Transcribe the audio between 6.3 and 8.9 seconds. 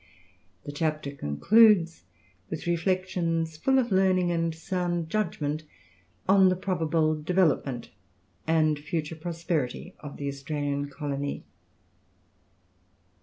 the probable development and